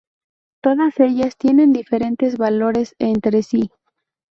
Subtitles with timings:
[0.63, 3.69] Todas ellas tienen diferentes valores entre sí.